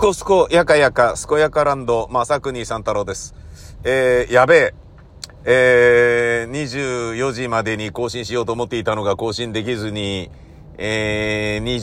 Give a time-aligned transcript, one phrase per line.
[0.00, 3.34] こすこやかやか、すこやかランド、まさくにさん太郎です。
[3.84, 4.74] えー、やべえ。
[5.44, 10.30] えー、24時までに更新しようと思っていたのが更新できずに、
[10.78, 11.76] えー、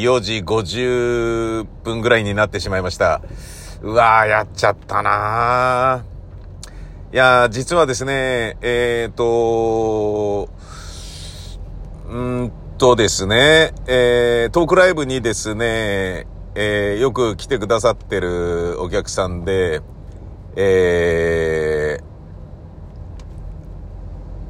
[0.00, 3.20] 24時50分ぐらいになってしまいました。
[3.82, 7.14] うわー、やっちゃったなー。
[7.14, 10.48] いや、実はですね、えーと
[12.08, 16.26] うんとですね、えー、トークライブにですね、
[16.60, 19.80] えー、よく来てくださってるお客さんで、
[20.56, 22.04] えー、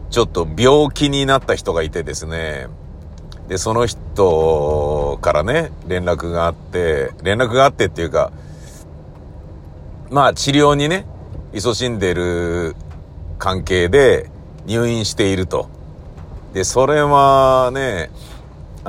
[0.09, 2.69] ちょっと病気になった人がいてですね、
[3.47, 8.33] で、その人からね、連絡があって、連絡があってっていうか、
[10.11, 11.05] まあ治療にね、
[11.53, 12.75] 勤しんでる
[13.39, 14.31] 関係で
[14.65, 15.69] 入院していると。
[16.55, 18.09] で、それはね、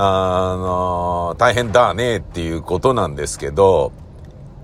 [0.02, 3.92] あの、大変だねっていうことなんですけど、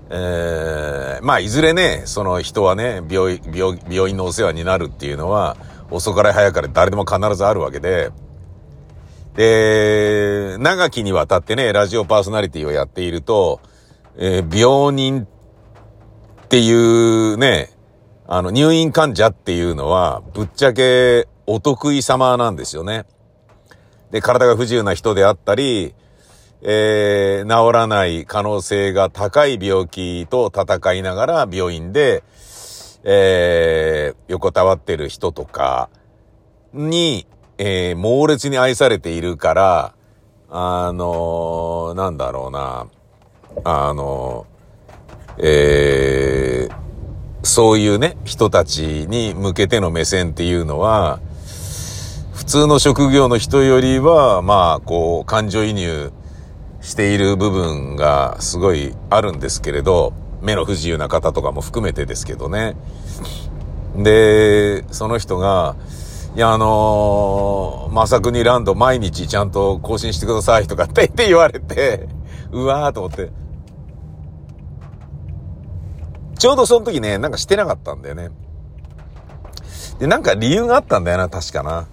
[0.10, 5.58] えー、まあ、いずれね、その人はね、病、病病院のお世話になるっていうのは、
[5.92, 8.12] 遅かれ早かれ誰でも必ずあるわけで、
[9.36, 13.60] で、長きにわたってね、ラジオパーソナリティをやっていると、
[14.16, 17.72] えー病人っていうね、
[18.26, 23.06] あの、入院患者っていうのは、ぶっちゃけお得意様なんですよね。
[24.16, 25.94] で、体が不自由な人であったり、
[26.62, 32.24] えー、治らない可能性が高い病気と戦いながら病院で、
[33.04, 35.90] えー、横たわってる人とか
[36.72, 39.96] に、えー、猛烈に愛されているから、
[40.50, 42.88] あのーなんだろうな、
[43.66, 51.20] あのーえー、そういうね、人たちに向けての目線っていうのは、
[52.36, 56.12] 普通の職業の人よりは、まあ、こう、感情移入
[56.82, 62.76] している部分がすごいあるんですけれど、目の不自由な方とかも含めてですけどね。
[63.96, 65.78] で、その人が、
[66.36, 72.10] いや、あのー、まさくにランド毎日ちゃんと更新してくださいとかって 言われて、
[72.52, 73.30] うわーと思って。
[76.38, 78.30] ちょうどその時ね、なんかしてなかったんだよね。
[80.00, 81.88] で、なんか理由があったんだよな、確かな。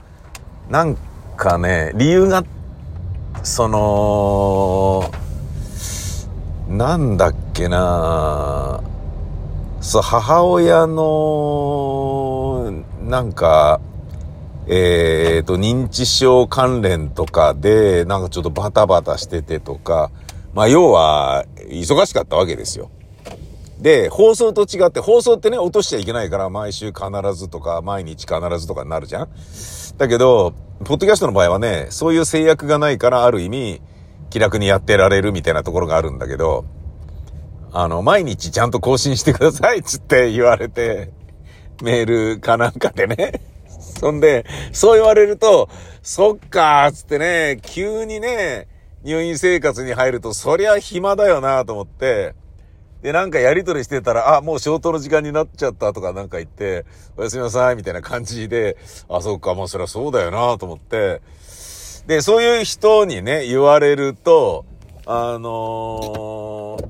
[0.72, 0.96] なん
[1.36, 2.44] かね、理由が、
[3.42, 5.04] その、
[6.66, 8.82] なんだっけな
[9.82, 12.72] そう、母親の、
[13.02, 13.82] なんか、
[14.66, 20.10] えっ、と、認知症関連とかで、なんかちょっとバタバタしててとか、
[20.54, 22.90] まあ、要は、忙しかったわけですよ。
[23.82, 27.04] で、放送と違って、放送ってね、落としちゃいけないから、毎週必
[27.34, 29.28] ずとか、毎日必ずとかになるじゃん
[29.98, 30.54] だけど、
[30.84, 33.82] ポッドキャストの場合はね、そういう制約がないから、ある意味、
[34.30, 36.64] 気楽にやってられるみたいなところがあるんだけど、
[37.72, 41.10] あの、毎日ちゃんと更新してくださいつって言われて、
[41.82, 43.42] メールかなんかでね。
[43.66, 45.68] そんで、そう言われると、
[46.02, 48.68] そっかーつってね、急にね、
[49.02, 52.36] 入院生活に入ると、そりゃ暇だよなと思って、
[53.02, 56.86] で、なんかやりとりしてたら、あ、もう消灯の時間になっちゃったとかなんか言って、
[57.16, 58.76] おやすみなさいみたいな感じで、
[59.08, 61.20] あ、そっか、もうそりゃそうだよなと思って、
[62.06, 64.64] で、そういう人にね、言われると、
[65.04, 66.88] あのー、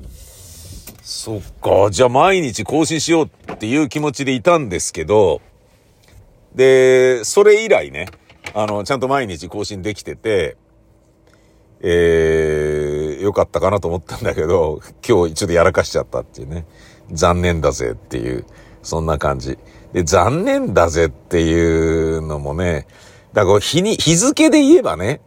[1.03, 5.41] そっか、じゃあ毎日更新しようっていう気持ちでいたんですけど、
[6.55, 8.09] で、それ以来ね、
[8.53, 10.59] あの、ちゃんと毎日更新できてて、
[11.81, 16.67] えー、よかったかなと思ったんだけど、今日ちょっとやらかしちゃったっていうね。
[17.13, 18.45] 残念だぜっていう、
[18.83, 19.59] そんな感じ。
[19.93, 22.87] で、残念だぜっていうのもね、
[23.33, 25.21] だから日に、日付で言えばね、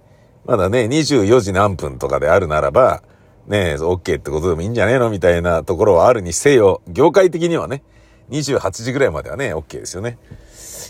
[0.45, 3.01] まだね、24時何分とかであるならば、
[3.47, 7.83] ね、OK ってことでもいいんじゃねえのみたいなところはあるにせよ、業界的にはね、
[8.29, 10.17] 28時ぐらいまではね、OK ですよね。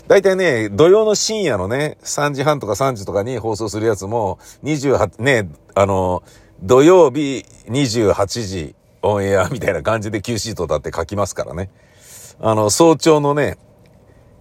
[0.08, 6.22] 大体ね、土曜の深夜のね、3時半とか3時とかに放送するやつも、28、ね、あの、
[6.62, 11.70] 土曜日28時オンエアみたいな感じで Q シートだって書きますからね。
[12.40, 13.58] あの、早朝のね、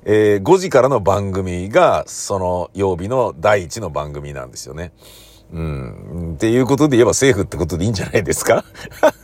[0.06, 4.92] えー5時からの番組が、その曜日の第一の番組なんですよね。
[5.51, 6.34] うん。
[6.36, 8.63] っていうことで言えばセーフってことでいいんじゃないですか？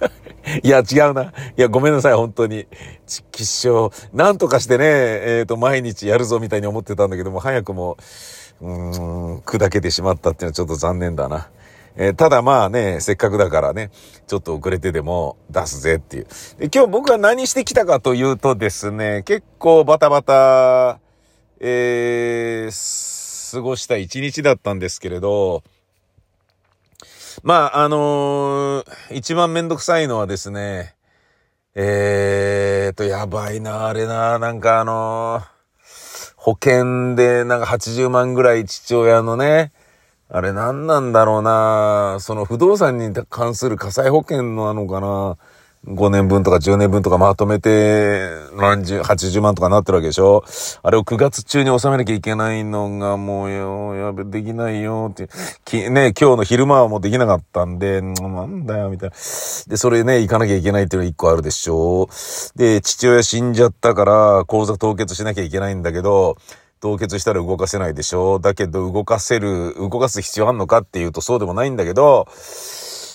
[0.64, 1.24] いや、違うな。
[1.24, 2.68] いや、ごめんなさい、本当に。
[3.08, 4.18] ちきっしょう。
[4.18, 7.98] なんとかしてね、えっ、と、毎日やるぞみたいに思ってたんだけども、早くも、
[8.62, 11.50] うーん、砕けてしまったっていうのはちょっと残念だな。
[11.96, 13.92] えーただまあね、せっかくだからね、
[14.28, 16.28] ちょっと遅れてでも出すぜっていう。
[16.58, 21.00] で今日僕は何してきたかというとですね、結構バタバタ、
[21.60, 25.64] えー、過ごした一日だったんですけれど、
[27.44, 30.96] まあ、あのー、一番めんどくさいのはですね、
[31.74, 39.72] えーと、やばいな、あれな、なんかあのー、保険でなんか80万ぐらい父親のね、
[40.34, 45.38] あれ何なんだろうな、その不動産に関する火災保険なのかな。
[45.88, 50.46] 5年分とか10年分とかまとめて、何十、80万とかなってるわけでしょ
[50.84, 55.28] あれを9月中に収めなきゃいけないのがもうよ、やべ、できないよって、
[55.66, 59.16] き、ね、今日の昼間はもうできなかったんで、なんだよ、みたいな。
[59.16, 62.08] で、それね、行かなきゃいけないっていうのが1個あるでしょ
[62.56, 66.38] で、父親死んじゃったから、口座凍結しなきゃいけないんだけど、
[66.82, 68.40] 凍結したら動かせないでしょ。
[68.40, 72.28] だけど動かせる、動かす必要あんのかっていうとそうでもないんだけど、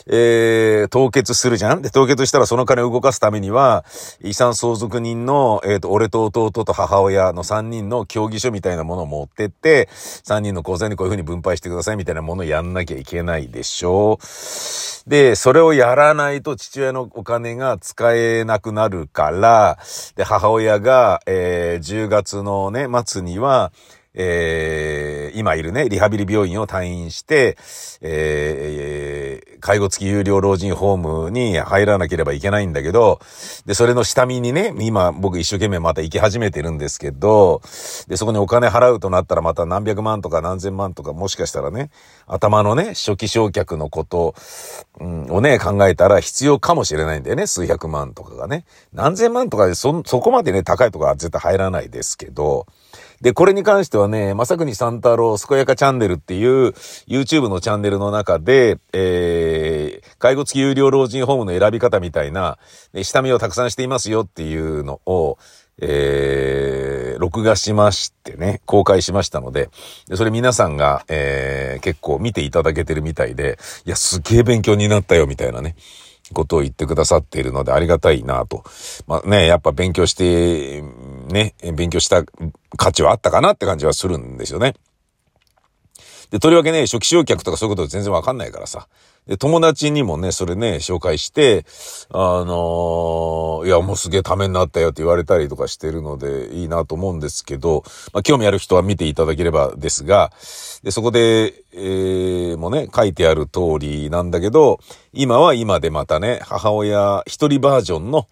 [0.09, 1.83] えー、凍結するじゃん？
[1.83, 3.85] で、凍結したらその金を動かすためには、
[4.23, 15.11] 遺産相続人の、えっ、ー、と、俺と弟と母親の3人の協議書みたいなものを持ってって、3人の口座にこういうふうに分配してくださいみたいなものをやんなきゃいけないでしょう。
[15.11, 19.79] で、それをやらないと父親のお金が使えなくなるから、
[20.17, 23.73] で、母親が、えー、10月のね、末には、
[24.19, 27.59] えー、今いるね、リハビリ病院を退院して、
[28.01, 33.21] えー、介護付き有料老人ホームに入らなければいけないんだけど、
[33.67, 37.61] で、それの下見にね、今僕一生懸命また行き始めてるんですけど、
[38.09, 41.91] で、そこにお金払うとなったらまた何百万とか何千万とかもしかしたらね、
[42.27, 44.35] 頭のね、初期焼却のこと、
[44.99, 48.65] うん、をね、考えたら必要かもしれないんだよね、数百万とかがね。
[48.95, 52.67] 何千万とかでそ、そこまでね、高いとかは絶対入らないですけど、
[53.21, 56.69] で、これに関してはね、まさくに三太郎健やかチャンネルっていう
[57.09, 62.59] YouTube のチャンネルの中で、えー、介護付き有料老人ホームの選び方みたいな、
[63.03, 65.39] 下見をたくさんしていますよっていうのを、
[65.79, 69.71] えー、録画しましてね、公開しましたので、
[70.09, 75.77] でそれ皆さんが、えー、結構見ていただけてるみたいで、いや、すげえ勉強になったよ、みたいなね。
[76.33, 78.65] ことを言ってくださっているのでありがたいなと。
[79.07, 80.83] まあね、やっぱ勉強して、
[81.29, 82.25] ね、勉強した
[82.77, 84.75] 価値はあったかなって感じはするんですよね。
[86.31, 88.89] で、とりわけね、初期焼却とかそういうこと全然わかんないからさ。
[89.27, 91.67] で、友達にもね、それね、紹介して、
[92.11, 97.83] あのー、いや、もうすげえためになったよって言われたりとかしてるので、いいなと思うんですけど、
[98.13, 100.31] まあ、興味ある人は見ていただければですが、
[100.85, 104.79] で、そこで、えー、もね、書いてある通りなんだけど、
[105.13, 108.29] 今は今でまたね、母親一人バージョンの、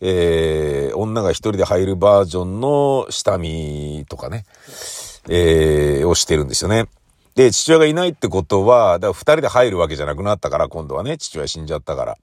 [0.00, 4.44] えー、女が一人で入るバージョンの下見とかね、
[5.28, 6.88] えー、をしてるんですよね。
[7.34, 12.16] で、父親がいないってことは、だから二人で入るわけじゃなくなったから、今度はね、父親死んじゃったから。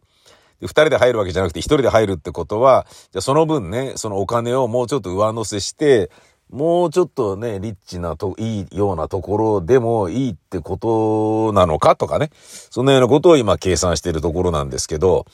[0.61, 6.11] 二人で入るわけじゃなくて一人で入るってことは、じゃあその分ね、そのお金をもうちょっと上乗せして、
[6.51, 12.29] もうちょっとね、リッチなと、いいようなところでもいいってことなのかとかね。
[12.69, 15.25] そんなようなことを今計算しているところなんですけど、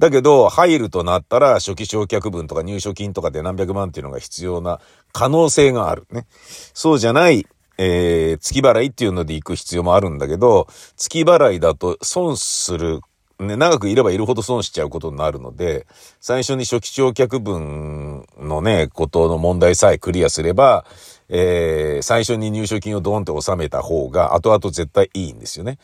[0.00, 4.80] だけど、入るとなったら、初期償却分とか入所金とかで何百万っていうのが必要な
[5.12, 6.26] 可能性があるね。
[6.74, 7.46] そうじゃない、
[7.78, 10.66] えー、月払いっていうので行く必要もあるんだけど、
[10.96, 13.00] 月払いだと損する、
[13.40, 15.86] ね、長くいればいるほど損しちゃうことになるので、
[16.20, 20.84] 最初に初期償却分のね、ことの問題さえクリアすれば、
[21.28, 25.78] えー、最初に入所金をドーンって納めた方が、後々絶対いいんですよね。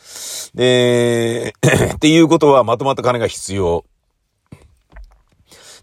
[0.54, 1.54] で、
[1.94, 3.84] っていうことはまとまった金が必要。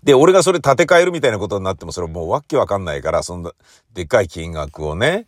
[0.03, 3.51] で、俺がそれ立て替えるみたいなことになっても、それもうわけわかんないから、そんな、
[3.93, 5.27] でっかい金額をね、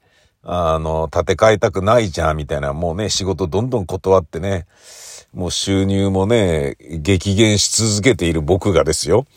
[0.52, 4.66] あの、建て替えたくないじゃん、みたいな、もうね、仕事どんどん断ってね、
[5.32, 9.28] もう収入もね、激減し続けている僕がですよ。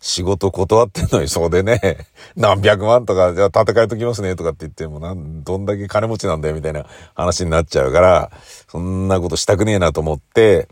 [0.00, 8.30] 仕事断ってんのに、そうでね、何百万とか、じゃあ建て替えときますね、とかって言っても、なん、どんだけ金持ちなんだよ、みたいな話になっちゃうから、
[8.66, 10.68] そんなことしたくねえなと思って、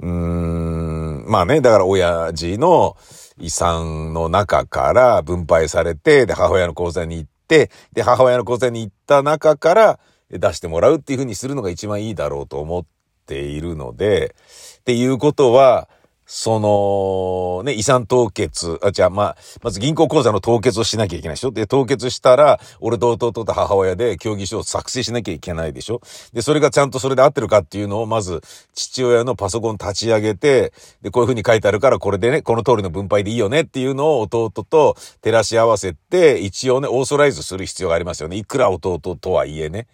[0.00, 2.96] うーん、まあね、だから親父の
[3.38, 7.70] 遺産の中から分配されて、で、母親の口座に行って、で、
[8.02, 12.84] 母親の高専に行った中から出してもらうっていうふうにするのが一番いいだろうと思っ
[13.26, 14.34] ているので、
[14.80, 15.88] っていうことは、
[16.26, 21.50] その、ね、遺産凍結、あ、じゃあ、まあ、まず銀行口座の凍結をしなきゃいけないでしょ？
[21.50, 26.00] で、凍結したら、俺と弟と母親で協議書を作成しなきゃいけないでしょ？
[26.32, 28.40] で、それがちゃんとそれで合ってるかっていうのを、まず、
[28.74, 33.60] 父親のパソコン立ち上げて、で、こういう風に書いてあるから、これでね、この通りの分配でいいよね？
[33.60, 38.36] っていうのを弟と照らし合わせて、一応ね、オーソライズする必要がありますよね。
[38.36, 39.86] いくら弟とはいえね。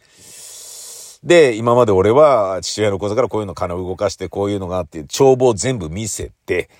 [1.23, 6.71] で、今まで俺は父親の口座からこういうの金を動かしてこういうのがあって帳簿を全部見せて、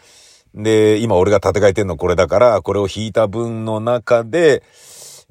[0.55, 4.63] で、今俺が立て替えてんのこれだから、これを引いた分の中で、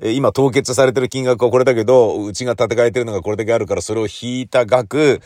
[0.02, 5.22] 今凍結されてる金額はこれだけど、うちが建て替えてるのがこれだけあるから、それを引いた額、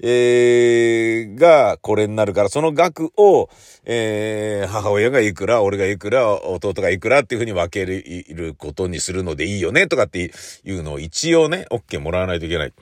[0.00, 3.48] えー、がこれになるから、その額を、
[3.84, 10.30] えー、母親がいくら、俺がいくら、弟がいくらっていうふうに分けることにするのでいいよね、とかって
[10.64, 12.72] いうのを一応ね、OK もらわないといけない。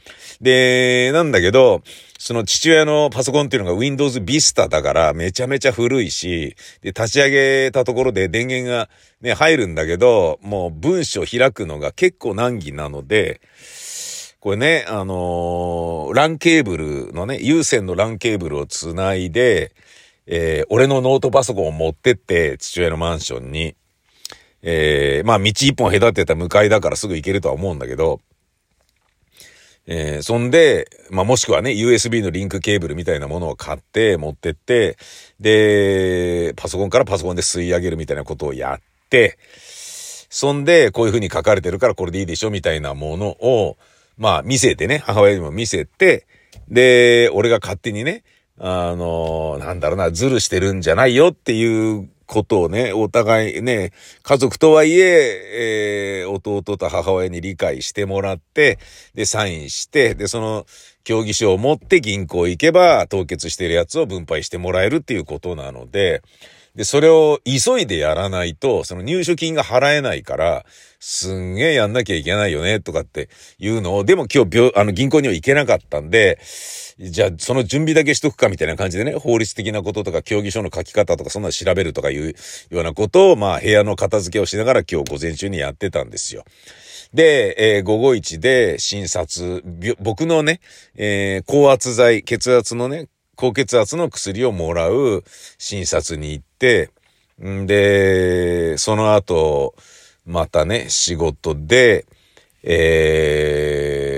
[0.42, 1.82] で、なんだけど、
[2.22, 8.90] その父親のパソコンっていうのが Windows Vista だからめちゃめちゃ古いし、で、立ち上げたところで電源が
[9.22, 13.40] ね、入るんだけど、もう文章開くのが結構難儀なので、
[14.38, 19.72] これね、あのー、LAN ケーブルのね、有線の LAN ケーブルをつないで、
[20.26, 23.76] えー、俺のノートパソコンを持ってって、父親のマンションに、
[24.60, 28.20] えー、まあ道一本隔てた向かいだからすぐ行けるとは思うんだけど、
[29.92, 34.96] えー、そんで、まあ、もしくはね、USB のリンクケーブルみたいなものを買って持ってって、
[35.40, 38.80] で、パソコンからパソコンで吸い上げるみたいなことをやっ
[39.10, 39.36] て、
[40.30, 43.78] そんで、こういう風に書かれてるからこれでいいでしょみたいなものを、
[44.16, 46.24] まあ見せてね、母親にも見せて、
[46.68, 48.22] で、俺が勝手にね、
[48.60, 58.78] あの、なんだろうな、ズルしてるんじゃないよっていうことをね、お互いね、家族とはいえ、えー、弟と母親に理解してもらって、
[59.14, 60.64] で、サインして、で、その、
[61.02, 66.22] 競技書を持って銀行行けば、凍結してるやつを分配してもらえるっていうことなので、
[66.80, 70.64] で、それを急いでやらないと、その入所金が払えないから、
[70.98, 76.40] すんげえやんなきゃいけないよね、とかっていうのを、でも今日病、あの、銀行には行けなかったんで、
[76.98, 82.28] じゃあ、その準備だけしとくかみたいな感じでね、法律的なこととか、協議書の書き方とか、そんなの調べるとかいう
[82.70, 86.46] ようなことを、まあ、部屋の片付けをしながら今日午前中にやってたんですよ。
[87.12, 89.62] で、えー、午後一で診察、
[90.00, 90.60] 僕のね、
[90.96, 93.08] えー、高圧剤、血圧のね、
[93.40, 95.24] 高血圧の薬をもらう
[95.56, 96.90] 診察に行って、
[97.42, 99.74] んで、その後、
[100.26, 102.04] またね、仕事で、
[102.62, 104.09] えー、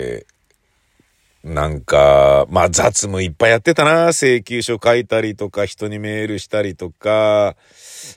[1.44, 4.12] なんか、まあ雑務いっぱいやってたな。
[4.12, 7.56] 請求書書いたりとか、人にメールしたりとか、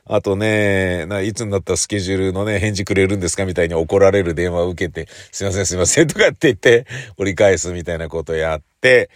[0.06, 6.86] あとね、ないつになったらスケジュールのね、返事くれるんですかみたいに怒られる電話を受けて、すいませんすいません とかって言って、
[7.18, 9.10] 折り返すみたいなことやって、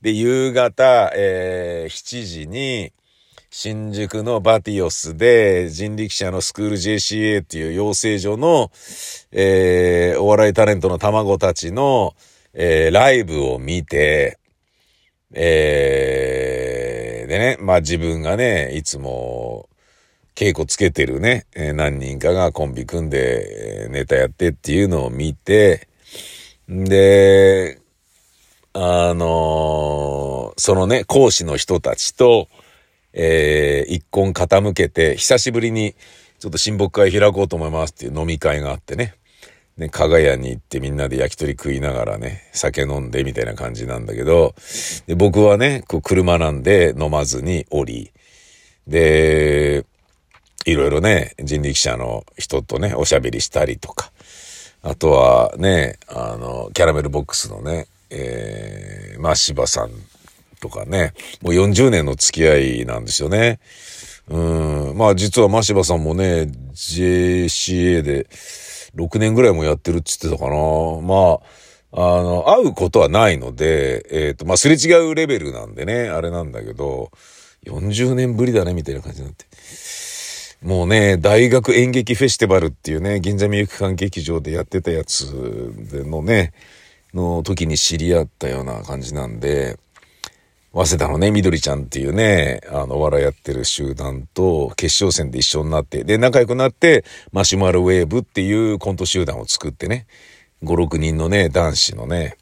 [0.00, 2.92] で、夕方、えー、7時に、
[3.50, 8.70] 新宿のバティオスで人力車のスクール JCA っていう養成所の、
[9.32, 12.14] えー、お笑いタレントの卵たちの、
[12.58, 14.38] えー、ライブを見て、
[15.32, 19.68] えー、でね、まあ自分がね、いつも
[20.34, 25.86] 稽古つけてるね、えー、何人かがコンビ組んで、ネタやってっていうのを見て、
[26.66, 27.78] で、
[28.72, 32.48] あのー、そのね、講師の人たちと、
[33.12, 35.94] えー、一根傾けて、久しぶりに、
[36.38, 39.14] ちょっと親睦会開こうと思いますっていう飲み会があってね。
[39.76, 44.54] ね、加賀屋に行ってみんなで焼き鳥食いながらね、酒飲んでみたいな感じなんだけど、
[45.06, 48.12] で僕はね、こう車なんで飲まずに降り、
[48.86, 49.84] で、
[50.64, 54.12] いろいろね、人力車の人とね、おしゃべりしたりとか、
[54.82, 59.90] あとはね、あの、キャラメルボックスのね、えー、まあ、柴さん
[60.60, 63.58] とかね、もう40年の付き合いなんですよね。
[64.28, 64.96] うん。
[64.96, 68.26] まあ実は真柴さんもね、JCA で
[68.96, 70.56] 6年ぐらいもやってるって言ってたかな。
[71.02, 71.38] ま
[71.92, 77.10] あ、あの、会うことはないので、えっ、ー、と、まあすれ違うレベルなんでね、あれなんだけど、
[77.66, 79.46] 40年ぶりだね、みたいな感じになって。
[80.62, 86.52] もうね、大学演劇フェスティバルっていうね、銀座みゆき館劇場でやってたやつでのね、
[87.14, 89.78] の時に知り合ったような感じなんで、
[90.76, 97.02] 早稲田のね、みどりちゃんっていうね、あの、お笑いやってる集団と決勝戦で一緒になって、で、仲良くなって、
[97.32, 100.06] マシュマロウェーブっていうコント集団を作ってね、
[100.62, 102.36] 5、6人のね、男子のね、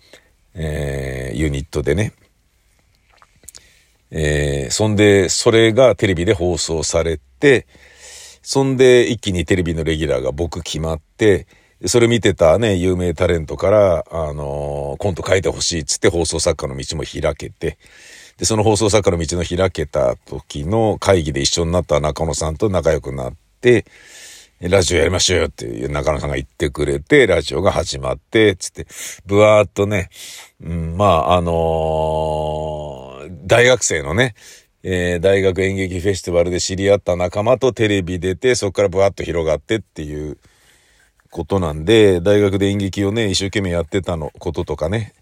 [0.54, 2.12] えー、ユニットでね、
[4.10, 7.68] えー、そんで、それがテレビで放送されて、
[8.42, 11.46] そんで一気にテレビのレギュラーが僕決まって、
[11.86, 17.78] それ見てたね、有名タレントから、あのー、コント書いてほしいっつって放送作家の道も開けて、
[18.38, 23.84] で、その放送作家の道の開けた時の会議で一緒になった中野さんと仲良くなって、
[24.60, 28.86] ラジオやりましょうよっていう中野さんが言ってくれて、ラジオが始まって、つって、
[29.26, 30.08] ぶわーっとね、
[30.62, 34.34] うん、まあ、あのー、大学生のね、
[34.82, 40.38] えー、大学演劇フェスティバルで知り合った仲間とテレビ出て、そこからブワーッと広がってっていう
[41.30, 45.14] ことなんで、大学で演劇をね、一生懸命やってたのこととかね、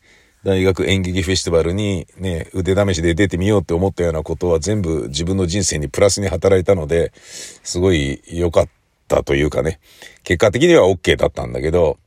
[0.45, 8.69] 大学演劇フェスティバルにね、腕試しで出てみようって思ったようなことは全部自分の人生にプラスに働いたので、すごい良かっ
[9.07, 9.79] たというかね、
[10.25, 11.99] 結果的には OK だったんだけど、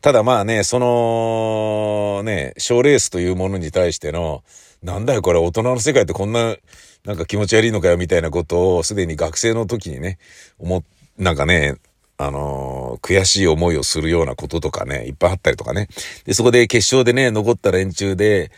[0.00, 4.42] ただまあね、その、ね、賞レースというものに対しての、
[4.82, 6.56] なんだよこれ大人の世界ってこんな、
[7.04, 10.18] なんか気持ち悪いのかよみたいなことをすでに学生の時にね、
[10.58, 10.82] 思っ、
[11.18, 11.76] なんかね、
[12.16, 15.88] あのー、悔しい思いをするようなこととかね、いっぱいあったりとかね。
[16.24, 18.52] で、そこで決勝でね、残った連中で、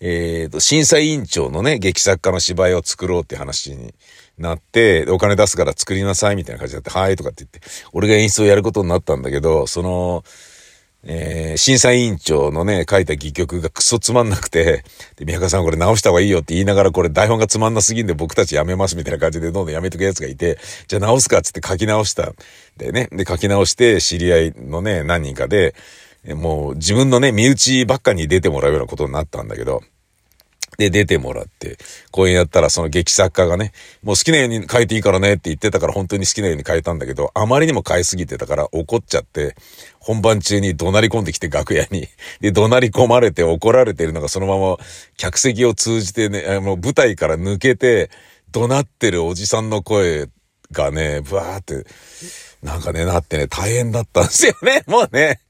[0.00, 3.94] えっ、ー、と、審査委員長のね、劇作家の芝居を作ろうって話に
[4.38, 7.60] なって、お金出すから作りなさいみたいな感じになって、はいとかって言って、
[7.92, 10.24] 俺が演出をやることになったんだけど、その、
[11.02, 14.84] えー、審査委員長のね、書いた戯曲がクソつまんなくて、
[15.16, 22.32] で、宮川さんこれ直した方がいいよって言いながらこれ台本がつまんなすぎんで僕たちやめますみたいな感じでどんどんやめとくやつがいて、じゃあ直すかっつって書き直した。
[22.76, 25.74] でね、で書き直して知り合いのね、何人かで、
[26.26, 29.82] もう自分のね、身内ばっかに出てもらうようなことになったんだけど、
[30.78, 31.78] で、出てもらって、
[32.10, 33.72] 公演やったらその劇作家がね、
[34.02, 39.56] もう好きなように変えていいからねって言ってたから本当に好きなように変えたんだけど、あまりにも変えすぎてたから怒っちゃって、
[39.98, 42.08] 本番中に怒鳴り込んできて楽屋に。
[42.40, 44.76] で、怒鳴り込まれて怒られてるのがそのまま
[45.16, 48.10] 客席を通じてね、もう舞台から抜けて、
[48.52, 50.28] 怒鳴ってるおじさんの声
[50.72, 51.84] がね、ブワーって、
[52.62, 55.40] なんかね、なってね、大変だったんですよね、もうね。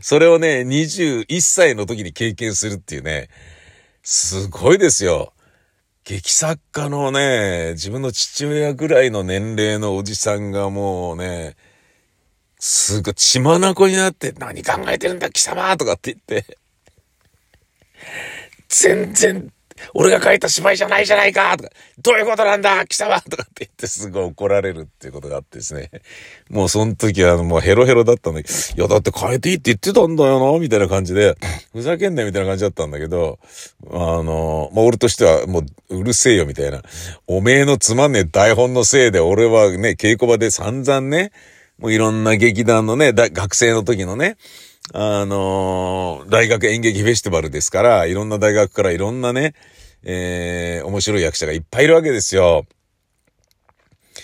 [0.00, 3.28] それをね、21歳の時に経験するっていうね、
[4.02, 5.32] すごいですよ。
[6.04, 11.56] 劇作家のね、自分の父親ぐらいの年齢のおじさんがもうね、
[12.58, 16.58] すごい血眼になって、何考えてるんだ貴様とかって言って、
[18.68, 19.52] 全然
[19.94, 25.90] 俺が書いた芝居じゃないじゃないかとか、どういうことなんだ貴様とかって言ってすごい怒られるっていうことがあってですね。
[26.50, 31.36] もうその時はもうヘロヘロだったんだけど、いやだって変えていいって言ってたんだよなみたいな感じで、
[31.72, 33.38] ふざけんなよみたいな感じだったんだけど、
[33.90, 36.82] あの、まあ、俺としてはもううるせえよみたいな。
[37.26, 41.32] おめえのつまんねえ台本のせいで俺はね、稽古場で散々ね、
[41.78, 44.36] もういろんな劇団のね、学生の時のね、
[44.92, 49.54] あのー、大学演劇フェスティバルですから、いろんな大学からいろんなね、
[50.02, 52.66] えー、面白い役者がいっぱいいるわけですよ。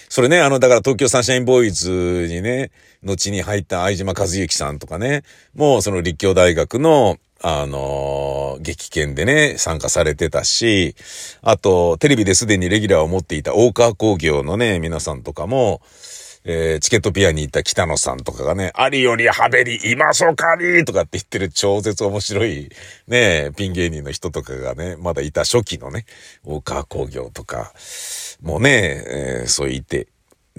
[0.09, 2.71] それね、あの、だから東京サンシャインボーイズにね、
[3.05, 5.23] 後に入った相島和之さんとかね、
[5.55, 10.97] もうその立教大学の、あのー、劇研でね、参加されてたし、
[11.41, 15.81] あと、テレビですでにレギュラーを持っていた大川工業のね、皆さんとかも、
[16.51, 22.71] えー、チケットピアに行った北野さんとかがね、ありよりはべり、今そかりとかって言ってる超絶面白い、
[23.07, 26.07] ね、ピン芸人の人とかがね、まだいた初期のね、
[26.45, 27.75] 大川工業とか、
[28.41, 30.09] もうね、えー、そう言って、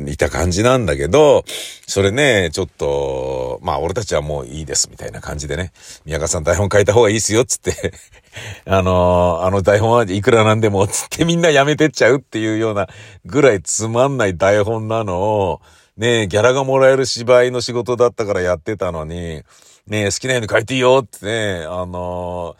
[0.07, 1.43] いた感じなんだけど、
[1.85, 5.73] それね、ちょっと、まあ俺たちはもういいですみたいな感じでね、
[6.05, 7.91] 宮川さん台本書いた方がいいっすよっつって
[8.65, 12.87] あのー、あの台本はいくらなんでもつってみんなやめてっちゃうっていうような
[13.25, 15.61] ぐらいつまんない台本なのを、
[15.99, 19.43] ねえ、ギャラがもらえる芝居の仕事だったからやってたのに、
[19.85, 22.55] ねえ、好きなように書いていいよってね、あの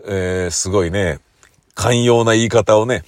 [0.00, 1.18] ー、えー、すごいね、
[1.74, 3.02] 寛容な言い方をね、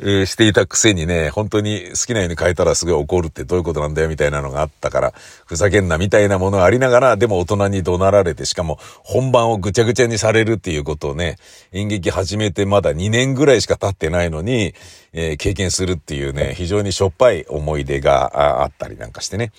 [0.00, 5.14] えー、していたくせにね、本当に好きなように変えたらすごい怒るってどういうことなんだよみたいなのがあったから、
[5.46, 11.36] ふざけんなみたいなものがありながら、でも大人に怒鳴られて、しかも本番をぐちゃぐちゃにされるっていうことをね、
[11.72, 14.74] 演劇始めてまだ2年ぐらいしか経ってないのに、
[15.12, 19.52] えー、経験するっていうね、非常にしょっぱい思い出があったりなんかしてね。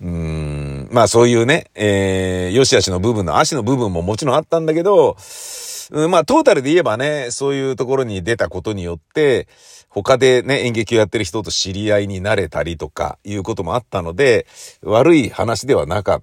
[0.00, 5.16] うーん、まあそういうね、えー、よしあしの部分の足の部分ももちろんあったんだけど、
[5.90, 9.48] まあ、トータルで言えばね、そういうところに出たことによって、
[9.88, 14.46] 他でね、演劇をやってる人と知り合いになれたりとか、いうこともあったので、
[14.82, 16.22] 悪い話ではなかっ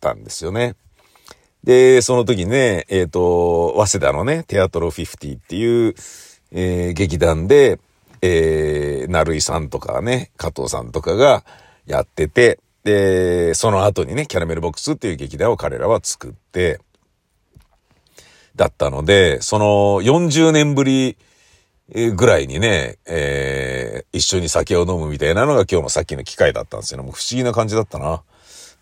[0.00, 0.76] たんですよね。
[1.64, 5.94] で、その時ね、えっ、ー、と、早稲田のね、テアトロ50っていう、
[6.52, 7.80] えー、劇団で、
[8.20, 11.44] えー、なるいさんとかね、加藤さんとかが
[11.86, 16.80] やってて、で、その後にね、キャラメルボックスっていう劇団を彼らは作って、
[18.56, 19.66] だったので、その
[20.02, 21.16] 40年ぶり
[21.88, 27.02] ぐらいにね、えー、一緒に酒を飲むみたいなのが今日のさっきの機会だったんですよ。
[27.02, 28.22] もう不思議な感じだったな。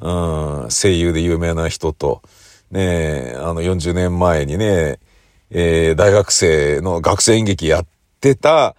[0.01, 2.23] うん、声優で有名な人と、
[2.71, 5.01] ねあの40年前にね、
[5.51, 7.87] えー、大学生の学生演劇やっ
[8.21, 8.77] てた、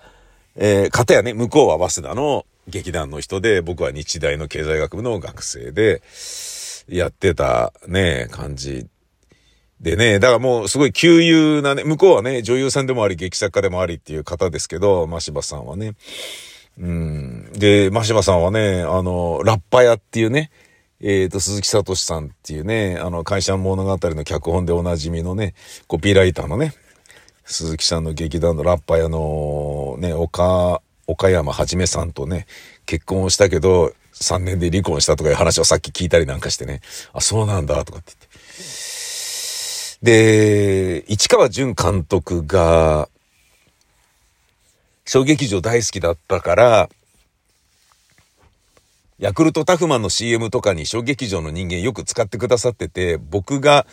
[0.55, 6.01] えー、方やね、向こうは早稲田の劇団の人で、僕は日大の経済学部の学生で、
[6.87, 8.87] やってたね、感じ
[9.81, 15.95] でね、だからもうすごい旧友なね、向こうはね、女優さんでもあり、劇作家でもありっていう方ですけど、マシバさんはね。
[16.79, 17.51] うん。
[17.53, 20.51] で、マシバさんはね、あの、ラッパ屋っていうね、
[21.01, 25.55] えっ、ー、と、鈴木聡さんっていうね、あの、会社物語の脚本でおなじみのね、
[25.87, 26.75] コピーライターのね、
[27.45, 32.45] 鈴木さんの劇団のラッパ屋のね、岡、岡山はじめさんとね、
[32.85, 36.81] 結婚をしたけど、3年で離婚したとかいう話をさっき聞いたりなんかしてね、
[37.13, 38.90] あ、そうなんだ、とかって言って。
[40.01, 43.07] で、市川淳監督が、
[45.05, 46.89] 小劇場大好きだったから、
[49.19, 53.85] ヤクルトタフマンの CM とかに小劇場の人間よく使ってくださってて、僕が、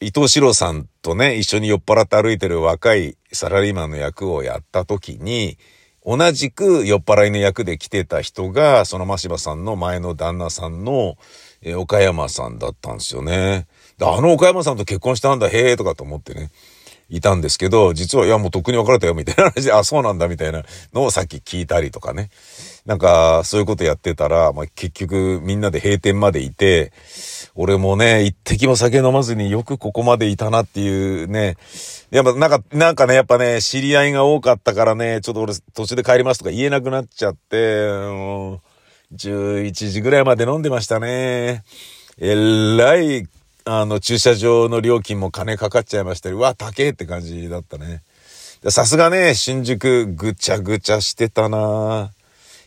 [0.00, 5.56] 伊藤四郎さんとね、一緒に酔っ払って歩いてる若いサラリーマンの役をやった時に、
[6.04, 11.16] 同じく酔っ払いの役で来てた人が、その真柴さんの前の旦那さんの、
[11.62, 13.66] え岡山さんだったんですよね。
[14.00, 16.50] あの岡山さんと結婚したんだ、へえ、とかと思ってね。
[17.08, 22.30] いたんですけど、実は、いや、もうとっくに別れたよ、みたいな話で、 あ、そうなんだ、みたいなのをさっき聞いたりとかね。
[22.84, 26.92] なんか、そういうことやってたら、まあ、結局、みんなで閉店までいて、
[27.54, 31.56] 俺もね、一滴も酒飲まずによくここまでいたなっていうね。
[32.10, 37.88] やっぱ、なんか、なんかね、やっぱね、知り合いが多かったからね、ちょっと俺途中で帰りますとか言えなくなっちゃって、
[39.14, 41.64] 11時ぐらいまで飲んでましたね。
[42.18, 42.34] え
[42.78, 43.28] らい
[43.68, 48.02] あの、駐車場の料金も金かかっちゃいましたり、うわ、高えって感じだったね。
[48.68, 52.10] さすがね、新宿ぐちゃぐちゃしてたな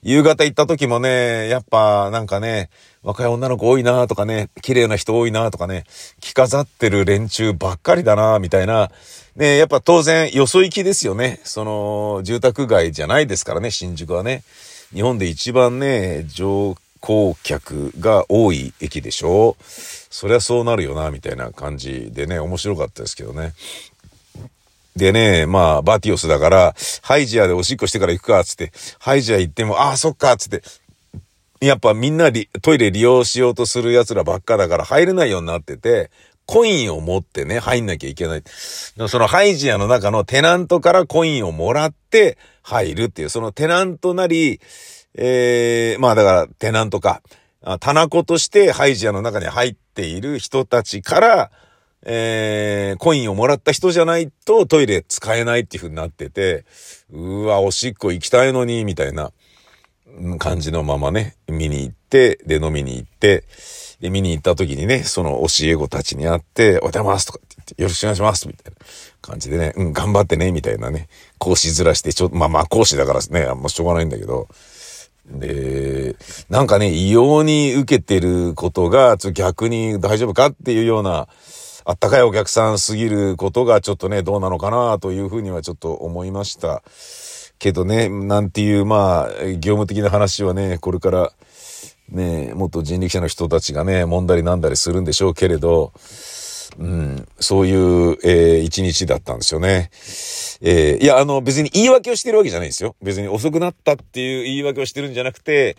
[0.02, 2.70] 夕方行った時もね、やっぱなんかね、
[3.02, 5.86] 若い女の子多いなとかね、綺麗な人多いなとかね、
[6.20, 8.92] 着飾ってる連中ばっかりだなみたいな。
[9.36, 11.40] ね、やっぱ当然、よそ行きですよね。
[11.44, 14.44] その、住宅街じゃないですからね、新宿はね。
[14.94, 19.56] 日本で一番ね、乗降客が多い駅でしょ？
[19.62, 23.54] そりゃそうなるよな、みたいな感じでね、面白かったですけどね。
[24.96, 30.62] でね、まあ、バティオスだから、ハイジアでおしっこしてから行くか、つって、ハイジア行っても、ああ、そっか、つって、
[31.62, 36.10] やっぱみんなトイレ利用しようとする奴らばっかだから入れないようになってて、
[36.46, 38.44] コインを持ってね、入んなきゃいけない。
[39.08, 42.38] そのハイジアの中のテナントからコインをもらって
[42.70, 44.62] 入るっていう、そのテナントなり、
[45.16, 47.22] えー、まあだからテナントか、
[47.80, 51.52] 棚子としてハイジアの中に入っている人たちから、
[52.04, 56.66] えー、コインをもらった人じゃないとトイレ使えないっていう風になってて、
[57.12, 59.32] うわ、おしっこ行きたいのに、みたいな
[60.38, 63.44] 感じのままね、見に行って、で、飲みに行って、
[64.02, 68.78] で、見に行った時にね、その教え子たちに会って、おはようございますとかって言って、よろしくお願いしますみたいな
[69.22, 74.48] 感じでね、うん、頑張ってね、みたいなね、講師ずらして、ちょっと、まあまあ講師だからね、あんましょうがないんだけど、
[75.26, 76.16] で、
[76.50, 81.28] なんかね、異様に受けてることが、ちょっと逆に大丈夫かっていうような、
[81.86, 86.84] あったかいお客さんすぎることがちょっとね、どうなのかなというふうにはちょっと思いました。
[87.58, 91.34] けどね、なんていう、まあ、業務的な話はね、これから、
[92.12, 95.94] ね、もっと人力車の人たちがね、揉んだりなんだりするんでしょうけれど、
[96.78, 99.90] うん、そういう、えー、一日だったんですよね。
[100.62, 102.96] えー、いや、あの、別に言い訳をしてるわけじゃないんですよ。
[103.02, 105.78] 別に遅くなったっていう言い訳をしてるんじゃなくて、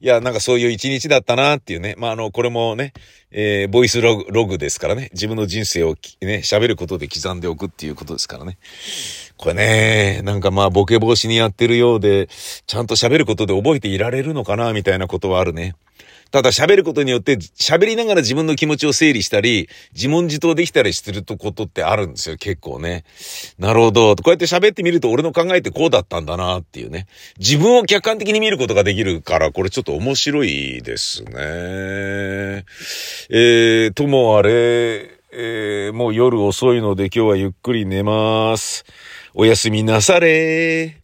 [0.00, 1.94] いや、なんかそういう一日だったなっていうね。
[1.96, 2.92] まあ、あの、これもね、
[3.30, 5.08] えー、ボイスログログですからね。
[5.12, 8.58] 自分の人生をね、喋ることで刻んでおくっていうことですからね。
[9.36, 12.28] これね、なんかまあ、ボケ防止にやってるようで、
[12.66, 15.74] ちゃんと喋ることで覚えていられるのかなみたいなことはあるね。
[16.36, 23.04] ただ喋ることによって喋りながら自分の気持ちを整理したり、自問自答できたりしてることってあるんですよ、結構ね。
[23.58, 24.14] なるほど。
[24.16, 27.06] こうやって喋ってみると俺の考えってこうだったんだなっていうね。
[27.38, 31.32] 自分を客観的に見ることができるから、これちょっと面白いですね。
[31.32, 38.84] えー、ともあれ、えー、もう夜遅いので今日はゆっくり寝ます。
[39.32, 40.94] おやすみなされ